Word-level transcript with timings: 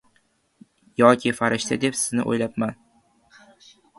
Yoki 1.01 1.33
farishta 1.41 1.77
deb 1.85 1.99
sizni 1.99 2.27
o‘ylabman 2.33 2.75